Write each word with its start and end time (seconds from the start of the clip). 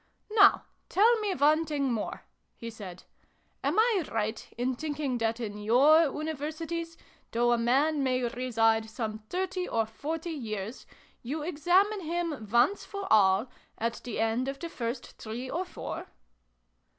"Now 0.39 0.65
tell 0.89 1.19
me 1.19 1.35
one 1.35 1.63
thing 1.63 1.93
more," 1.93 2.23
he 2.55 2.71
said." 2.71 3.03
Am 3.63 3.77
I 3.77 4.03
right 4.11 4.47
in 4.57 4.73
thinking 4.75 5.19
that 5.19 5.39
in 5.39 5.59
your 5.59 6.05
Universities, 6.05 6.97
though 7.31 7.51
a 7.51 7.57
man 7.59 8.01
may 8.01 8.23
reside 8.23 8.89
some 8.89 9.19
thirty 9.29 9.67
or 9.67 9.85
forty 9.85 10.31
years, 10.31 10.87
you 11.21 11.43
examine 11.43 11.99
him, 12.01 12.49
once 12.51 12.83
for 12.83 13.05
all, 13.13 13.51
at 13.77 14.01
the 14.03 14.19
end 14.19 14.47
of 14.47 14.57
the 14.57 14.69
first 14.69 15.17
three 15.19 15.47
or 15.51 15.65
four 15.65 16.07